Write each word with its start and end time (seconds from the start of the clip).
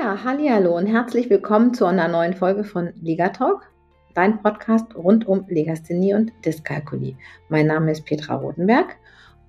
Ja, 0.00 0.18
hallo 0.24 0.78
und 0.78 0.86
herzlich 0.86 1.28
willkommen 1.28 1.74
zu 1.74 1.84
einer 1.84 2.08
neuen 2.08 2.32
Folge 2.32 2.64
von 2.64 2.94
Liga 3.02 3.28
Talk, 3.28 3.70
dein 4.14 4.40
Podcast 4.40 4.96
rund 4.96 5.28
um 5.28 5.44
Legasthenie 5.46 6.14
und 6.14 6.32
Dyskalkulie. 6.42 7.16
Mein 7.50 7.66
Name 7.66 7.92
ist 7.92 8.06
Petra 8.06 8.36
Rotenberg 8.36 8.96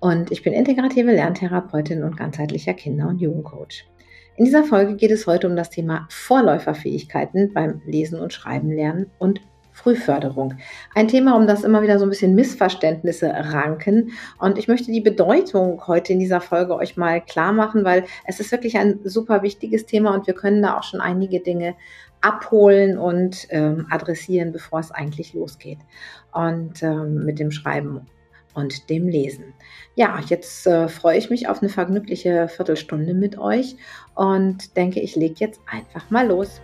und 0.00 0.30
ich 0.30 0.42
bin 0.42 0.52
integrative 0.52 1.10
Lerntherapeutin 1.10 2.02
und 2.02 2.18
ganzheitlicher 2.18 2.74
Kinder- 2.74 3.08
und 3.08 3.18
Jugendcoach. 3.22 3.88
In 4.36 4.44
dieser 4.44 4.62
Folge 4.62 4.94
geht 4.96 5.10
es 5.10 5.26
heute 5.26 5.48
um 5.48 5.56
das 5.56 5.70
Thema 5.70 6.06
Vorläuferfähigkeiten 6.10 7.54
beim 7.54 7.80
Lesen 7.86 8.20
und 8.20 8.34
Schreiben 8.34 8.70
lernen 8.70 9.06
und 9.18 9.40
Frühförderung. 9.72 10.54
Ein 10.94 11.08
Thema, 11.08 11.36
um 11.36 11.46
das 11.46 11.64
immer 11.64 11.82
wieder 11.82 11.98
so 11.98 12.04
ein 12.06 12.10
bisschen 12.10 12.34
Missverständnisse 12.34 13.28
ranken. 13.28 14.12
Und 14.38 14.58
ich 14.58 14.68
möchte 14.68 14.92
die 14.92 15.00
Bedeutung 15.00 15.86
heute 15.86 16.12
in 16.12 16.18
dieser 16.18 16.40
Folge 16.40 16.74
euch 16.76 16.96
mal 16.96 17.20
klar 17.20 17.52
machen, 17.52 17.84
weil 17.84 18.04
es 18.26 18.38
ist 18.38 18.52
wirklich 18.52 18.76
ein 18.76 19.00
super 19.04 19.42
wichtiges 19.42 19.86
Thema 19.86 20.14
und 20.14 20.26
wir 20.26 20.34
können 20.34 20.62
da 20.62 20.78
auch 20.78 20.84
schon 20.84 21.00
einige 21.00 21.40
Dinge 21.40 21.74
abholen 22.20 22.98
und 22.98 23.48
ähm, 23.50 23.86
adressieren, 23.90 24.52
bevor 24.52 24.80
es 24.80 24.92
eigentlich 24.92 25.34
losgeht. 25.34 25.78
Und 26.32 26.82
ähm, 26.82 27.24
mit 27.24 27.38
dem 27.38 27.50
Schreiben 27.50 28.06
und 28.54 28.90
dem 28.90 29.08
Lesen. 29.08 29.54
Ja, 29.94 30.20
jetzt 30.26 30.66
äh, 30.66 30.88
freue 30.88 31.18
ich 31.18 31.30
mich 31.30 31.48
auf 31.48 31.62
eine 31.62 31.70
vergnügliche 31.70 32.48
Viertelstunde 32.48 33.14
mit 33.14 33.38
euch 33.38 33.76
und 34.14 34.76
denke, 34.76 35.00
ich 35.00 35.16
lege 35.16 35.36
jetzt 35.38 35.60
einfach 35.66 36.10
mal 36.10 36.26
los. 36.26 36.60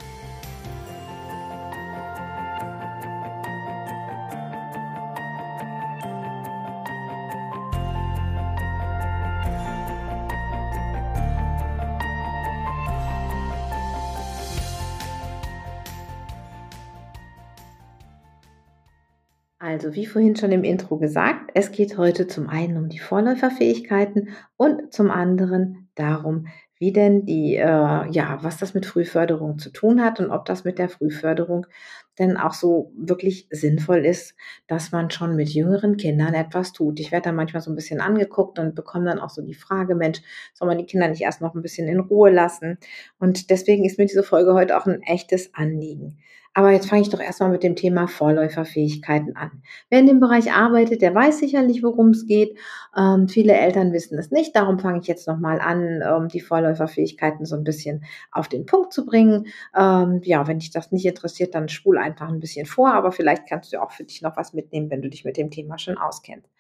Also 19.69 19.95
wie 19.95 20.07
vorhin 20.07 20.35
schon 20.35 20.51
im 20.51 20.65
Intro 20.65 20.97
gesagt, 20.97 21.51
es 21.53 21.73
geht 21.73 21.99
heute 21.99 22.27
zum 22.27 22.49
einen 22.49 22.79
um 22.79 22.89
die 22.89 22.99
Vorläuferfähigkeiten 22.99 24.31
und 24.57 24.95
zum 24.95 25.11
anderen 25.11 25.91
darum, 25.95 26.47
wie 26.79 26.91
denn 26.91 27.27
die, 27.27 27.57
äh, 27.57 27.67
ja, 28.11 28.39
was 28.41 28.57
das 28.57 28.73
mit 28.73 28.87
Frühförderung 28.87 29.59
zu 29.59 29.69
tun 29.69 30.03
hat 30.03 30.21
und 30.21 30.31
ob 30.31 30.47
das 30.47 30.65
mit 30.65 30.79
der 30.79 30.89
Frühförderung 30.89 31.67
denn 32.19 32.39
auch 32.39 32.55
so 32.55 32.95
wirklich 32.97 33.47
sinnvoll 33.51 34.07
ist, 34.07 34.37
dass 34.69 34.91
man 34.91 35.11
schon 35.11 35.37
mit 35.37 35.51
jüngeren 35.51 35.99
Kindern 35.99 36.33
etwas 36.33 36.73
tut. 36.73 36.99
Ich 36.99 37.13
werde 37.13 37.25
da 37.25 37.33
manchmal 37.33 37.61
so 37.61 37.71
ein 37.71 37.77
bisschen 37.77 38.01
angeguckt 38.01 38.59
und 38.59 38.75
bekomme 38.75 39.05
dann 39.05 39.19
auch 39.19 39.29
so 39.29 39.43
die 39.43 39.53
Frage, 39.53 39.95
Mensch, 39.95 40.23
soll 40.55 40.67
man 40.67 40.79
die 40.79 40.87
Kinder 40.87 41.09
nicht 41.09 41.21
erst 41.21 41.43
noch 41.43 41.55
ein 41.55 41.61
bisschen 41.61 41.89
in 41.89 42.01
Ruhe 42.01 42.31
lassen? 42.31 42.79
Und 43.19 43.51
deswegen 43.51 43.85
ist 43.85 43.99
mir 43.99 44.07
diese 44.07 44.23
Folge 44.23 44.55
heute 44.55 44.79
auch 44.79 44.87
ein 44.87 45.03
echtes 45.03 45.53
Anliegen. 45.53 46.17
Aber 46.59 46.73
jetzt 46.73 46.89
fange 46.89 47.03
ich 47.03 47.09
doch 47.09 47.21
erstmal 47.21 47.51
mit 47.51 47.63
dem 47.63 47.77
Thema 47.77 48.09
Vorläuferfähigkeiten 48.09 49.37
an. 49.37 49.63
Wer 49.91 50.01
in 50.01 50.09
dem 50.09 50.19
Bereich 50.19 50.53
arbeitet, 50.53 51.03
der 51.03 51.15
weiß 51.15 51.39
sicherlich, 51.39 51.85
worum 51.85 52.09
es 52.09 52.27
geht. 52.27 52.59
Ähm, 52.97 53.29
viele 53.29 53.53
Eltern 53.53 53.93
wissen 53.93 54.19
es 54.19 54.33
nicht. 54.33 54.57
Darum 54.57 54.81
fange 54.81 54.99
ich 54.99 55.07
jetzt 55.07 55.29
nochmal 55.29 55.61
an, 55.61 56.03
ähm, 56.05 56.27
die 56.27 56.41
Vorläuferfähigkeiten 56.41 57.47
so 57.47 57.55
ein 57.55 57.63
bisschen 57.63 58.03
auf 58.33 58.49
den 58.49 58.67
Punkt 58.67 58.93
zu 58.93 59.07
bringen. 59.07 59.47
Ähm, 59.73 60.21
ja, 60.25 60.49
wenn 60.49 60.59
dich 60.59 60.73
das 60.73 60.91
nicht 60.91 61.07
interessiert, 61.07 61.55
dann 61.55 61.69
spul 61.69 61.97
einfach 61.97 62.29
ein 62.29 62.41
bisschen 62.41 62.67
vor. 62.67 62.93
Aber 62.93 63.13
vielleicht 63.13 63.47
kannst 63.49 63.73
du 63.73 63.81
auch 63.81 63.93
für 63.93 64.03
dich 64.03 64.21
noch 64.23 64.37
was 64.37 64.53
mitnehmen, 64.53 64.91
wenn 64.91 65.01
du 65.03 65.09
dich 65.09 65.25
mit 65.25 65.37
dem 65.37 65.53
Thema 65.53 65.79
schon 65.79 65.97
auskennst. 65.97 66.51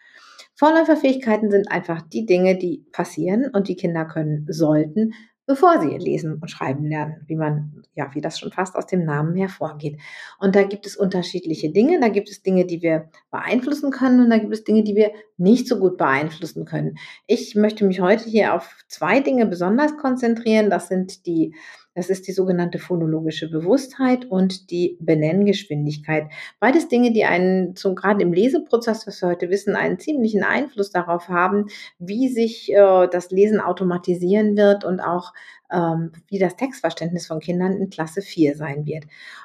Vorläuferfähigkeiten 0.55 1.51
sind 1.51 1.73
einfach 1.73 2.03
die 2.03 2.25
Dinge, 2.25 2.57
die 2.57 2.87
passieren 2.93 3.51
und 3.53 3.67
die 3.67 3.75
Kinder 3.75 4.05
können 4.05 4.47
sollten, 4.49 5.13
bevor 5.49 5.81
sie 5.81 5.97
lesen 5.97 6.35
und 6.41 6.51
schreiben 6.51 6.87
lernen, 6.87 7.25
wie 7.27 7.35
man, 7.35 7.83
ja, 7.95 8.15
wie 8.15 8.21
das 8.21 8.39
schon 8.39 8.53
fast 8.53 8.77
aus 8.77 8.87
dem 8.87 9.05
Namen 9.05 9.35
hervorgeht. 9.35 9.99
Und 10.39 10.55
da 10.55 10.63
gibt 10.63 10.87
es 10.87 10.95
unterschiedliche 10.95 11.71
Dinge. 11.73 11.99
Da 12.01 12.09
gibt 12.09 12.29
es 12.29 12.43
Dinge, 12.43 12.67
die 12.67 12.83
wir 12.83 13.09
beeinflussen 13.31 13.91
können 13.91 14.21
und 14.21 14.31
da 14.31 14.39
gibt 14.39 14.53
es 14.53 14.65
Dinge, 14.65 14.83
die 14.83 14.97
wir 14.97 15.13
nicht 15.37 15.69
so 15.69 15.79
gut 15.79 15.99
beeinflussen 15.99 16.65
können. 16.65 16.97
Ich 17.27 17.55
möchte 17.55 17.85
mich 17.85 18.01
heute 18.01 18.25
hier 18.25 18.55
auf 18.55 18.77
zwei 18.89 19.21
Dinge 19.21 19.47
besonders 19.47 19.97
konzentrieren. 19.97 20.71
Das 20.71 20.89
sind 20.89 21.27
die 21.27 21.55
das 21.99 22.11
ist 22.11 22.29
die 22.29 22.33
sogenannte 22.33 22.79
phonologische 22.79 23.51
Bewusstheit 23.51 24.25
und 24.25 24.71
die 24.71 24.97
Benenngeschwindigkeit. 25.01 26.29
Beides 26.61 26.87
Dinge, 26.87 27.13
die 27.13 27.25
einen, 27.25 27.75
zum, 27.75 27.97
gerade 27.97 28.23
im 28.23 28.33
Leseprozess, 28.33 29.05
was 29.09 29.21
wir 29.21 29.31
heute 29.31 29.51
wissen, 29.51 29.75
einen 29.75 29.99
ziemlichen 29.99 30.45
Einfluss 30.45 30.93
darauf 30.93 31.29
haben, 31.29 31.67
wie 31.99 32.29
sich 32.29 32.73
äh, 32.73 33.09
das 33.11 33.33
Lesen 33.33 33.59
automatisieren 33.61 34.57
wird 34.57 34.85
und 34.85 35.01
auch 35.01 35.33
ähm, 35.73 36.13
wie 36.29 36.39
das 36.39 36.57
Textverständnis 36.57 37.27
von 37.27 37.41
Kindern 37.41 37.73
in 37.73 37.91
Klasse 37.91 38.23
4 38.23 38.57
sein 38.57 38.87
wird. 38.87 39.05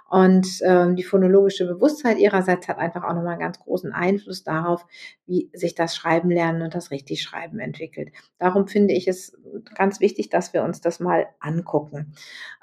Und 0.09 0.47
ähm, 0.63 0.95
die 0.95 1.03
phonologische 1.03 1.65
Bewusstheit 1.65 2.19
ihrerseits 2.19 2.67
hat 2.67 2.77
einfach 2.77 3.03
auch 3.03 3.13
nochmal 3.13 3.33
einen 3.33 3.39
ganz 3.39 3.59
großen 3.59 3.91
Einfluss 3.93 4.43
darauf, 4.43 4.85
wie 5.25 5.49
sich 5.53 5.73
das 5.73 5.95
Schreiben 5.95 6.29
lernen 6.29 6.61
und 6.61 6.75
das 6.75 6.91
richtig 6.91 7.23
Schreiben 7.23 7.59
entwickelt. 7.59 8.11
Darum 8.37 8.67
finde 8.67 8.93
ich 8.93 9.07
es 9.07 9.35
ganz 9.75 9.99
wichtig, 9.99 10.29
dass 10.29 10.53
wir 10.53 10.63
uns 10.63 10.81
das 10.81 10.99
mal 10.99 11.27
angucken. 11.39 12.13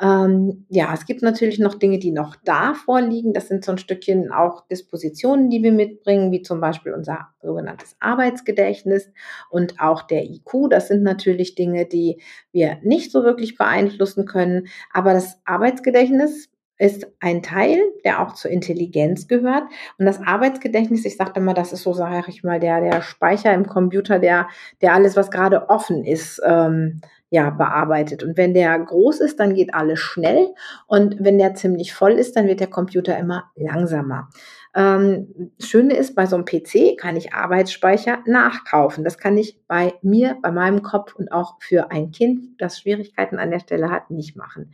Ähm, 0.00 0.66
ja, 0.68 0.92
es 0.94 1.06
gibt 1.06 1.22
natürlich 1.22 1.58
noch 1.58 1.74
Dinge, 1.74 1.98
die 1.98 2.12
noch 2.12 2.36
da 2.44 2.74
vorliegen. 2.74 3.32
Das 3.32 3.48
sind 3.48 3.64
so 3.64 3.72
ein 3.72 3.78
Stückchen 3.78 4.30
auch 4.30 4.66
Dispositionen, 4.68 5.50
die 5.50 5.62
wir 5.62 5.72
mitbringen, 5.72 6.30
wie 6.32 6.42
zum 6.42 6.60
Beispiel 6.60 6.92
unser 6.92 7.28
sogenanntes 7.42 7.96
Arbeitsgedächtnis 8.00 9.10
und 9.50 9.80
auch 9.80 10.02
der 10.02 10.24
IQ. 10.24 10.68
Das 10.70 10.88
sind 10.88 11.02
natürlich 11.02 11.54
Dinge, 11.54 11.86
die 11.86 12.20
wir 12.52 12.78
nicht 12.82 13.10
so 13.10 13.24
wirklich 13.24 13.49
beeinflussen 13.56 14.26
können. 14.26 14.68
Aber 14.92 15.12
das 15.12 15.38
Arbeitsgedächtnis 15.44 16.48
ist 16.80 17.06
ein 17.20 17.42
Teil, 17.42 17.78
der 18.04 18.22
auch 18.22 18.32
zur 18.34 18.50
Intelligenz 18.50 19.28
gehört. 19.28 19.64
Und 19.98 20.06
das 20.06 20.20
Arbeitsgedächtnis, 20.20 21.04
ich 21.04 21.16
sagte 21.16 21.38
immer, 21.38 21.52
das 21.52 21.74
ist 21.74 21.82
so, 21.82 21.92
sage 21.92 22.24
ich 22.28 22.42
mal, 22.42 22.58
der, 22.58 22.80
der 22.80 23.02
Speicher 23.02 23.52
im 23.52 23.66
Computer, 23.66 24.18
der, 24.18 24.48
der 24.80 24.94
alles, 24.94 25.14
was 25.14 25.30
gerade 25.30 25.68
offen 25.68 26.04
ist, 26.04 26.40
ähm, 26.42 27.02
ja, 27.30 27.50
bearbeitet. 27.50 28.24
Und 28.24 28.36
wenn 28.36 28.54
der 28.54 28.76
groß 28.78 29.20
ist, 29.20 29.38
dann 29.38 29.54
geht 29.54 29.72
alles 29.72 30.00
schnell. 30.00 30.48
Und 30.88 31.16
wenn 31.20 31.38
der 31.38 31.54
ziemlich 31.54 31.94
voll 31.94 32.12
ist, 32.12 32.36
dann 32.36 32.48
wird 32.48 32.58
der 32.58 32.66
Computer 32.66 33.16
immer 33.16 33.44
langsamer. 33.54 34.28
Ähm, 34.74 35.52
Schöne 35.58 35.96
ist, 35.96 36.14
bei 36.14 36.26
so 36.26 36.36
einem 36.36 36.44
PC 36.44 36.96
kann 36.96 37.16
ich 37.16 37.32
Arbeitsspeicher 37.32 38.18
nachkaufen. 38.26 39.04
Das 39.04 39.18
kann 39.18 39.36
ich 39.36 39.60
bei 39.66 39.94
mir, 40.02 40.38
bei 40.42 40.50
meinem 40.50 40.82
Kopf 40.82 41.14
und 41.14 41.30
auch 41.32 41.56
für 41.60 41.90
ein 41.90 42.10
Kind, 42.10 42.60
das 42.60 42.80
Schwierigkeiten 42.80 43.38
an 43.38 43.50
der 43.50 43.60
Stelle 43.60 43.90
hat, 43.90 44.10
nicht 44.10 44.36
machen. 44.36 44.72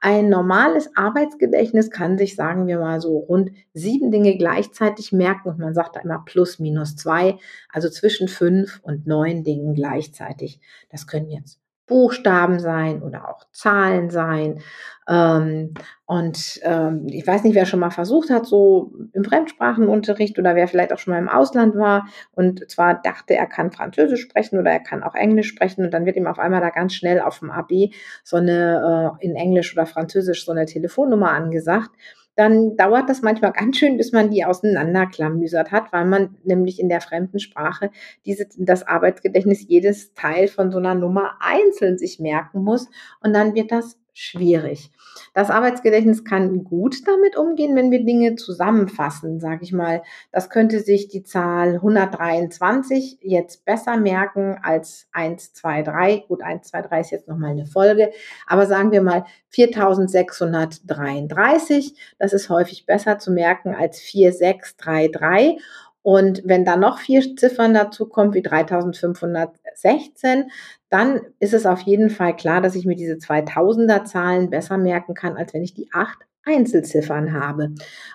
Ein 0.00 0.28
normales 0.28 0.96
Arbeitsgedächtnis 0.96 1.90
kann 1.90 2.18
sich, 2.18 2.36
sagen 2.36 2.66
wir 2.66 2.78
mal, 2.78 3.00
so 3.00 3.18
rund 3.18 3.50
sieben 3.74 4.10
Dinge 4.10 4.36
gleichzeitig 4.36 5.12
merken 5.12 5.48
und 5.48 5.58
man 5.58 5.74
sagt 5.74 5.96
da 5.96 6.00
immer 6.00 6.22
plus 6.24 6.58
minus 6.58 6.96
zwei, 6.96 7.38
also 7.72 7.88
zwischen 7.88 8.28
fünf 8.28 8.80
und 8.82 9.06
neun 9.06 9.44
Dingen 9.44 9.74
gleichzeitig. 9.74 10.60
Das 10.90 11.06
können 11.06 11.30
jetzt 11.30 11.58
Buchstaben 11.88 12.60
sein 12.60 13.02
oder 13.02 13.28
auch 13.28 13.46
Zahlen 13.52 14.10
sein. 14.10 14.60
Ähm, 15.08 15.74
und 16.04 16.60
ähm, 16.62 17.06
ich 17.08 17.26
weiß 17.26 17.42
nicht, 17.42 17.54
wer 17.54 17.64
schon 17.64 17.80
mal 17.80 17.90
versucht 17.90 18.30
hat, 18.30 18.46
so 18.46 18.92
im 19.14 19.24
Fremdsprachenunterricht 19.24 20.38
oder 20.38 20.54
wer 20.54 20.68
vielleicht 20.68 20.92
auch 20.92 20.98
schon 20.98 21.14
mal 21.14 21.18
im 21.18 21.28
Ausland 21.30 21.74
war 21.76 22.08
und 22.32 22.70
zwar 22.70 23.00
dachte, 23.00 23.34
er 23.34 23.46
kann 23.46 23.72
Französisch 23.72 24.20
sprechen 24.20 24.58
oder 24.58 24.70
er 24.70 24.80
kann 24.80 25.02
auch 25.02 25.14
Englisch 25.14 25.48
sprechen 25.48 25.84
und 25.84 25.92
dann 25.92 26.04
wird 26.04 26.16
ihm 26.16 26.26
auf 26.26 26.38
einmal 26.38 26.60
da 26.60 26.70
ganz 26.70 26.92
schnell 26.94 27.20
auf 27.20 27.38
dem 27.38 27.50
AB 27.50 27.90
so 28.22 28.36
eine 28.36 29.16
äh, 29.20 29.24
in 29.24 29.34
Englisch 29.34 29.72
oder 29.74 29.86
Französisch 29.86 30.44
so 30.44 30.52
eine 30.52 30.66
Telefonnummer 30.66 31.30
angesagt 31.30 31.90
dann 32.38 32.76
dauert 32.76 33.10
das 33.10 33.20
manchmal 33.20 33.50
ganz 33.50 33.78
schön, 33.78 33.96
bis 33.96 34.12
man 34.12 34.30
die 34.30 34.44
auseinanderklamüsert 34.44 35.72
hat, 35.72 35.92
weil 35.92 36.04
man 36.04 36.36
nämlich 36.44 36.78
in 36.78 36.88
der 36.88 37.00
fremden 37.00 37.40
Sprache 37.40 37.90
diese, 38.26 38.46
das 38.56 38.86
Arbeitsgedächtnis 38.86 39.64
jedes 39.66 40.14
Teil 40.14 40.46
von 40.46 40.70
so 40.70 40.78
einer 40.78 40.94
Nummer 40.94 41.32
einzeln 41.40 41.98
sich 41.98 42.20
merken 42.20 42.62
muss. 42.62 42.88
Und 43.20 43.32
dann 43.34 43.56
wird 43.56 43.72
das 43.72 43.98
schwierig. 44.18 44.90
Das 45.32 45.48
Arbeitsgedächtnis 45.50 46.24
kann 46.24 46.64
gut 46.64 47.06
damit 47.06 47.36
umgehen, 47.36 47.76
wenn 47.76 47.92
wir 47.92 48.04
Dinge 48.04 48.34
zusammenfassen, 48.34 49.38
sage 49.38 49.62
ich 49.62 49.72
mal. 49.72 50.02
Das 50.32 50.50
könnte 50.50 50.80
sich 50.80 51.06
die 51.08 51.22
Zahl 51.22 51.74
123 51.74 53.18
jetzt 53.20 53.64
besser 53.64 53.96
merken 53.96 54.58
als 54.62 55.06
123. 55.12 56.26
Gut, 56.26 56.42
123 56.42 57.00
ist 57.00 57.12
jetzt 57.12 57.28
nochmal 57.28 57.52
eine 57.52 57.66
Folge, 57.66 58.10
aber 58.46 58.66
sagen 58.66 58.90
wir 58.90 59.02
mal 59.02 59.24
4633. 59.50 61.94
Das 62.18 62.32
ist 62.32 62.50
häufig 62.50 62.86
besser 62.86 63.18
zu 63.18 63.30
merken 63.30 63.72
als 63.74 64.00
4633. 64.00 65.62
Und 66.02 66.42
wenn 66.44 66.64
da 66.64 66.76
noch 66.76 67.00
vier 67.00 67.36
Ziffern 67.36 67.74
dazu 67.74 68.08
kommen, 68.08 68.32
wie 68.32 68.42
3516, 68.42 70.50
dann 70.90 71.20
ist 71.38 71.54
es 71.54 71.66
auf 71.66 71.80
jeden 71.80 72.10
Fall 72.10 72.34
klar, 72.36 72.60
dass 72.60 72.74
ich 72.74 72.86
mir 72.86 72.96
diese 72.96 73.14
2000er 73.14 74.04
Zahlen 74.04 74.50
besser 74.50 74.78
merken 74.78 75.14
kann, 75.14 75.36
als 75.36 75.54
wenn 75.54 75.62
ich 75.62 75.74
die 75.74 75.88
acht 75.92 76.18
Einzelziffern 76.44 77.32
habe. 77.32 77.74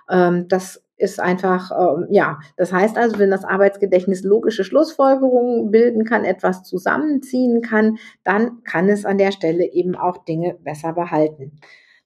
Ähm, 0.09 0.47
das 0.47 0.83
ist 0.97 1.19
einfach, 1.19 1.71
ähm, 1.71 2.07
ja, 2.09 2.39
das 2.55 2.71
heißt 2.71 2.97
also, 2.97 3.19
wenn 3.19 3.31
das 3.31 3.43
Arbeitsgedächtnis 3.43 4.23
logische 4.23 4.63
Schlussfolgerungen 4.63 5.71
bilden 5.71 6.05
kann, 6.05 6.23
etwas 6.23 6.63
zusammenziehen 6.63 7.61
kann, 7.61 7.97
dann 8.23 8.63
kann 8.63 8.89
es 8.89 9.05
an 9.05 9.17
der 9.17 9.31
Stelle 9.31 9.65
eben 9.65 9.95
auch 9.95 10.23
Dinge 10.25 10.55
besser 10.63 10.93
behalten. 10.93 11.59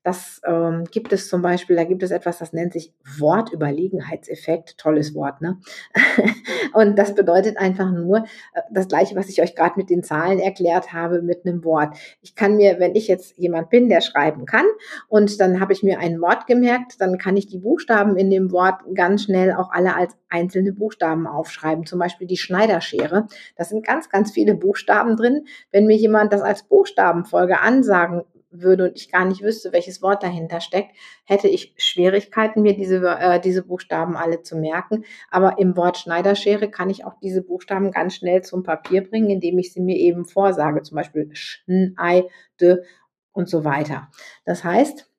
Das 0.07 0.39
ähm, 0.45 0.85
gibt 0.89 1.11
es 1.11 1.27
zum 1.27 1.41
Beispiel, 1.41 1.75
da 1.75 1.83
gibt 1.83 2.01
es 2.01 2.11
etwas, 2.11 2.37
das 2.37 2.53
nennt 2.53 2.71
sich 2.71 2.93
Wortüberlegenheitseffekt. 3.19 4.77
Tolles 4.77 5.13
Wort, 5.13 5.41
ne? 5.41 5.59
und 6.73 6.97
das 6.97 7.13
bedeutet 7.13 7.57
einfach 7.57 7.91
nur 7.91 8.19
äh, 8.19 8.61
das 8.71 8.87
Gleiche, 8.87 9.17
was 9.17 9.27
ich 9.27 9.41
euch 9.41 9.53
gerade 9.53 9.73
mit 9.75 9.89
den 9.89 10.03
Zahlen 10.03 10.39
erklärt 10.39 10.93
habe, 10.93 11.21
mit 11.21 11.45
einem 11.45 11.65
Wort. 11.65 11.97
Ich 12.21 12.35
kann 12.35 12.55
mir, 12.55 12.79
wenn 12.79 12.95
ich 12.95 13.09
jetzt 13.09 13.37
jemand 13.37 13.69
bin, 13.69 13.89
der 13.89 13.99
schreiben 13.99 14.45
kann 14.45 14.63
und 15.09 15.41
dann 15.41 15.59
habe 15.59 15.73
ich 15.73 15.83
mir 15.83 15.99
ein 15.99 16.21
Wort 16.21 16.47
gemerkt, 16.47 17.01
dann 17.01 17.17
kann 17.17 17.35
ich 17.35 17.47
die 17.47 17.57
Buchstaben 17.57 18.15
in 18.15 18.29
dem 18.29 18.53
Wort 18.53 18.79
ganz 18.95 19.23
schnell 19.23 19.51
auch 19.55 19.71
alle 19.71 19.93
als 19.97 20.15
einzelne 20.29 20.71
Buchstaben 20.71 21.27
aufschreiben. 21.27 21.85
Zum 21.85 21.99
Beispiel 21.99 22.27
die 22.27 22.37
Schneiderschere. 22.37 23.27
Da 23.57 23.65
sind 23.65 23.85
ganz, 23.85 24.09
ganz 24.09 24.31
viele 24.31 24.55
Buchstaben 24.55 25.17
drin. 25.17 25.47
Wenn 25.73 25.85
mir 25.85 25.97
jemand 25.97 26.31
das 26.31 26.41
als 26.41 26.63
Buchstabenfolge 26.63 27.59
ansagen 27.59 28.21
würde 28.61 28.85
und 28.85 28.95
ich 28.95 29.11
gar 29.11 29.25
nicht 29.25 29.41
wüsste, 29.41 29.71
welches 29.73 30.01
Wort 30.01 30.23
dahinter 30.23 30.61
steckt, 30.61 30.95
hätte 31.25 31.47
ich 31.47 31.73
Schwierigkeiten, 31.77 32.61
mir 32.61 32.75
diese, 32.75 32.97
äh, 33.05 33.39
diese 33.39 33.63
Buchstaben 33.63 34.15
alle 34.15 34.41
zu 34.41 34.57
merken. 34.57 35.05
Aber 35.29 35.59
im 35.59 35.75
Wort 35.75 35.97
Schneiderschere 35.97 36.69
kann 36.69 36.89
ich 36.89 37.05
auch 37.05 37.19
diese 37.21 37.41
Buchstaben 37.41 37.91
ganz 37.91 38.15
schnell 38.15 38.41
zum 38.43 38.63
Papier 38.63 39.07
bringen, 39.07 39.29
indem 39.29 39.57
ich 39.59 39.73
sie 39.73 39.81
mir 39.81 39.97
eben 39.97 40.25
vorsage, 40.25 40.81
zum 40.83 40.95
Beispiel 40.95 41.29
Schneide 41.33 42.83
und 43.31 43.49
so 43.49 43.63
weiter. 43.63 44.09
Das 44.45 44.63
heißt, 44.63 45.09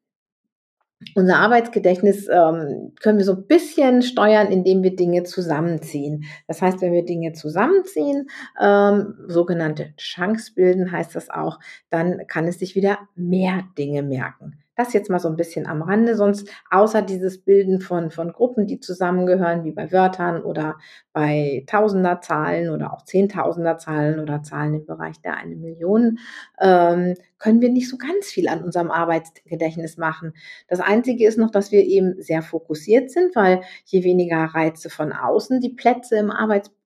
unser 1.15 1.39
Arbeitsgedächtnis 1.39 2.29
ähm, 2.29 2.93
können 3.01 3.19
wir 3.19 3.25
so 3.25 3.35
ein 3.35 3.47
bisschen 3.47 4.03
steuern, 4.03 4.51
indem 4.51 4.83
wir 4.83 4.97
Dinge 4.97 5.23
zusammenziehen. 5.23 6.25
Das 6.47 6.61
heißt, 6.61 6.81
wenn 6.81 6.93
wir 6.93 7.05
Dinge 7.05 7.33
zusammenziehen, 7.33 8.29
ähm, 8.61 9.15
sogenannte 9.29 9.95
Chunks 9.97 10.55
bilden, 10.55 10.91
heißt 10.91 11.15
das 11.15 11.31
auch, 11.31 11.61
dann 11.91 12.27
kann 12.27 12.47
es 12.47 12.59
sich 12.59 12.75
wieder 12.75 12.99
mehr 13.15 13.65
Dinge 13.77 14.03
merken. 14.03 14.59
Das 14.79 14.93
jetzt 14.93 15.11
mal 15.11 15.19
so 15.19 15.29
ein 15.29 15.35
bisschen 15.35 15.67
am 15.67 15.83
Rande, 15.83 16.15
sonst 16.15 16.49
außer 16.71 17.03
dieses 17.03 17.43
Bilden 17.43 17.81
von, 17.81 18.13
von 18.13 18.31
Gruppen, 18.31 18.69
die 18.69 18.79
zusammengehören, 18.79 19.65
wie 19.65 19.73
bei 19.73 19.91
Wörtern 19.91 20.41
oder 20.41 20.77
bei 21.13 21.65
Tausenderzahlen 21.67 22.71
oder 22.71 22.93
auch 22.93 23.05
Zehntausenderzahlen 23.05 24.21
oder 24.21 24.45
Zahlen 24.45 24.75
im 24.75 24.87
Bereich 24.87 25.21
der 25.21 25.37
eine 25.37 25.57
Million, 25.57 26.21
ähm, 26.61 27.15
können 27.39 27.61
wir 27.61 27.71
nicht 27.71 27.89
so 27.89 27.97
ganz 27.99 28.27
viel 28.27 28.47
an 28.47 28.63
unserem 28.63 28.93
Arbeitsgedächtnis 28.93 29.97
machen. 29.97 30.35
Das 30.69 30.79
Einzige 30.79 31.27
ist 31.27 31.39
noch, 31.39 31.51
dass 31.51 31.73
wir 31.73 31.83
eben 31.85 32.23
sehr 32.23 32.43
fokussiert 32.43 33.11
sind, 33.11 33.35
weil 33.35 33.63
je 33.85 34.05
weniger 34.05 34.45
Reize 34.45 34.91
von 34.91 35.13
außen 35.13 35.61
die 35.61 35.75
Plätze 35.75 36.19
im 36.19 36.31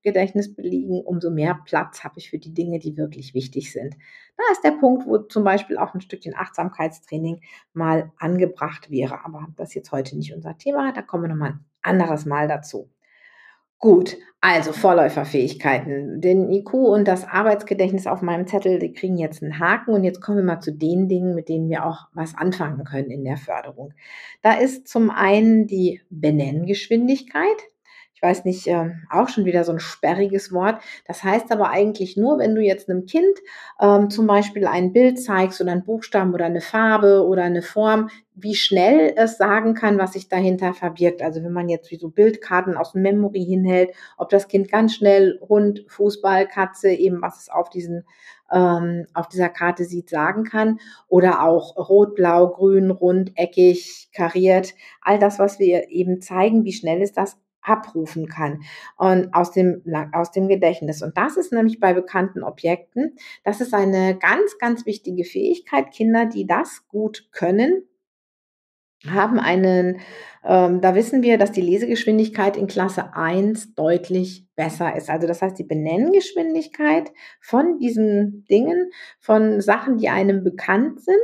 Arbeitsgedächtnis 0.03 0.55
belegen, 0.55 1.01
umso 1.01 1.31
mehr 1.31 1.61
Platz 1.65 2.03
habe 2.03 2.19
ich 2.19 2.31
für 2.31 2.39
die 2.39 2.53
Dinge, 2.53 2.79
die 2.79 2.97
wirklich 2.97 3.35
wichtig 3.35 3.73
sind. 3.73 3.95
Da 4.37 4.43
ist 4.53 4.65
der 4.65 4.73
Punkt, 4.73 5.07
wo 5.07 5.19
zum 5.19 5.45
Beispiel 5.45 5.79
auch 5.79 5.95
ein 5.95 6.01
Stückchen 6.01 6.35
Achtsamkeitstraining 6.37 7.41
mal 7.73 8.11
angebracht 8.19 8.91
wäre. 8.91 9.25
Aber 9.25 9.49
das 9.57 9.71
ist 9.71 9.75
jetzt 9.75 9.93
heute 9.93 10.17
nicht 10.17 10.35
unser 10.35 10.59
Thema. 10.59 10.93
Da 10.93 11.03
kommen 11.03 11.25
wir 11.25 11.29
nochmal 11.29 11.53
ein 11.53 11.65
anderes 11.83 12.27
Mal 12.27 12.49
dazu. 12.49 12.91
Gut, 13.79 14.17
also 14.41 14.73
Vorläuferfähigkeiten. 14.73 16.21
Den 16.21 16.51
IQ 16.53 16.75
und 16.75 17.07
das 17.09 17.27
Arbeitsgedächtnis 17.27 18.07
auf 18.07 18.23
meinem 18.23 18.47
Zettel, 18.47 18.79
die 18.79 18.93
kriegen 18.93 19.19
jetzt 19.19 19.43
einen 19.43 19.59
Haken. 19.59 19.93
Und 19.93 20.05
jetzt 20.05 20.21
kommen 20.21 20.39
wir 20.39 20.45
mal 20.45 20.61
zu 20.61 20.73
den 20.73 21.09
Dingen, 21.09 21.35
mit 21.35 21.49
denen 21.49 21.69
wir 21.69 21.85
auch 21.85 22.07
was 22.13 22.37
anfangen 22.37 22.85
können 22.85 23.11
in 23.11 23.25
der 23.25 23.37
Förderung. 23.37 23.93
Da 24.41 24.55
ist 24.55 24.87
zum 24.87 25.11
einen 25.11 25.67
die 25.67 26.01
Benenngeschwindigkeit 26.11 27.72
ich 28.23 28.29
weiß 28.29 28.45
nicht, 28.45 28.69
äh, 28.69 28.91
auch 29.11 29.29
schon 29.29 29.47
wieder 29.47 29.65
so 29.65 29.73
ein 29.73 29.81
sperriges 29.81 30.53
Wort. 30.53 30.81
Das 31.09 31.25
heißt 31.25 31.51
aber 31.51 31.71
eigentlich 31.71 32.17
nur, 32.17 32.39
wenn 32.39 32.55
du 32.55 32.61
jetzt 32.61 32.89
einem 32.89 33.05
Kind 33.05 33.37
ähm, 33.81 34.11
zum 34.11 34.29
Beispiel 34.29 34.69
ein 34.69 34.93
Bild 34.93 35.21
zeigst 35.21 35.61
oder 35.61 35.73
einen 35.73 35.83
Buchstaben 35.83 36.33
oder 36.33 36.45
eine 36.45 36.61
Farbe 36.61 37.27
oder 37.27 37.43
eine 37.43 37.63
Form, 37.63 38.11
wie 38.37 38.55
schnell 38.55 39.13
es 39.17 39.39
sagen 39.39 39.75
kann, 39.75 39.99
was 39.99 40.13
sich 40.13 40.29
dahinter 40.29 40.73
verbirgt. 40.73 41.21
Also 41.21 41.43
wenn 41.43 41.53
man 41.53 41.69
jetzt 41.69 41.91
wie 41.91 41.97
so 41.97 42.11
Bildkarten 42.11 42.77
aus 42.77 42.93
dem 42.93 43.03
Memory 43.03 43.45
hinhält, 43.45 43.91
ob 44.17 44.29
das 44.29 44.47
Kind 44.47 44.71
ganz 44.71 44.95
schnell 44.95 45.41
Hund, 45.49 45.85
Fußball, 45.89 46.47
Katze, 46.47 46.91
eben 46.91 47.21
was 47.23 47.41
es 47.41 47.49
auf 47.49 47.71
diesen 47.71 48.05
ähm, 48.53 49.07
auf 49.15 49.29
dieser 49.29 49.49
Karte 49.49 49.85
sieht, 49.85 50.11
sagen 50.11 50.45
kann. 50.45 50.79
Oder 51.09 51.43
auch 51.43 51.77
rot, 51.89 52.15
blau, 52.15 52.49
grün, 52.49 52.91
rund, 52.91 53.33
eckig, 53.35 54.11
kariert. 54.15 54.75
All 55.01 55.19
das, 55.19 55.39
was 55.39 55.59
wir 55.59 55.89
eben 55.89 56.21
zeigen, 56.21 56.65
wie 56.65 56.73
schnell 56.73 57.01
ist 57.01 57.17
das 57.17 57.42
abrufen 57.63 58.29
kann 58.29 58.63
und 58.97 59.33
aus 59.33 59.53
dem, 59.53 59.83
aus 60.13 60.33
dem 60.33 60.49
Gedächtnis. 60.49 61.03
Und 61.03 61.17
das 61.17 61.37
ist 61.37 61.53
nämlich 61.53 61.81
bei 61.81 61.95
bekannten 61.95 62.43
Objekten, 62.43 63.17
das 63.45 63.61
ist 63.61 63.75
eine 63.75 64.19
ganz, 64.19 64.59
ganz 64.59 64.87
wichtige 64.87 65.25
Fähigkeit. 65.25 65.93
Kinder, 65.93 66.27
die 66.27 66.47
das 66.47 66.87
gut 66.89 67.29
können, 67.33 67.85
haben 69.07 69.39
einen, 69.39 70.01
ähm, 70.45 70.81
da 70.81 70.95
wissen 70.95 71.23
wir, 71.23 71.39
dass 71.39 71.53
die 71.53 71.61
Lesegeschwindigkeit 71.61 72.57
in 72.57 72.67
Klasse 72.67 73.15
1 73.15 73.75
deutlich 73.75 74.47
besser 74.55 74.95
ist. 74.97 75.09
Also 75.09 75.27
das 75.27 75.41
heißt, 75.43 75.59
die 75.59 75.65
Benenngeschwindigkeit 75.65 77.13
von 77.41 77.79
diesen 77.79 78.45
Dingen, 78.51 78.91
von 79.19 79.61
Sachen, 79.61 79.97
die 79.97 80.09
einem 80.09 80.45
bekannt 80.45 81.01
sind, 81.01 81.17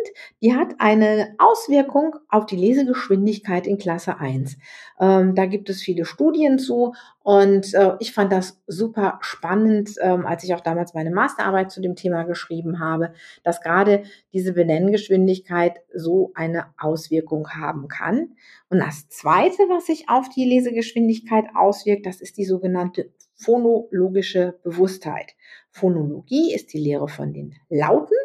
die 0.42 0.54
hat 0.54 0.74
eine 0.78 1.34
Auswirkung 1.38 2.16
auf 2.28 2.46
die 2.46 2.56
Lesegeschwindigkeit 2.56 3.66
in 3.66 3.78
Klasse 3.78 4.18
1. 4.18 4.56
Ähm, 5.00 5.34
da 5.34 5.46
gibt 5.46 5.68
es 5.68 5.82
viele 5.82 6.04
Studien 6.04 6.58
zu 6.58 6.94
und 7.22 7.74
äh, 7.74 7.92
ich 8.00 8.14
fand 8.14 8.32
das 8.32 8.58
super 8.66 9.18
spannend, 9.20 9.90
ähm, 10.00 10.24
als 10.24 10.44
ich 10.44 10.54
auch 10.54 10.62
damals 10.62 10.94
meine 10.94 11.10
Masterarbeit 11.10 11.70
zu 11.70 11.82
dem 11.82 11.94
Thema 11.94 12.22
geschrieben 12.22 12.80
habe, 12.80 13.12
dass 13.44 13.60
gerade 13.60 14.04
diese 14.32 14.54
Benenngeschwindigkeit 14.54 15.82
so 15.94 16.32
eine 16.34 16.68
Auswirkung 16.78 17.50
haben 17.50 17.88
kann. 17.88 18.30
Und 18.70 18.78
das 18.78 19.08
Zweite, 19.10 19.62
was 19.68 19.84
sich 19.84 20.08
auf 20.08 20.30
die 20.30 20.46
Lesegeschwindigkeit 20.46 21.46
auswirkt, 21.54 22.06
das 22.06 22.22
ist 22.22 22.38
die 22.38 22.46
sogenannte 22.46 23.10
phonologische 23.36 24.58
Bewusstheit. 24.62 25.34
Phonologie 25.70 26.54
ist 26.54 26.72
die 26.72 26.78
Lehre 26.78 27.08
von 27.08 27.32
den 27.32 27.54
Lauten 27.68 28.16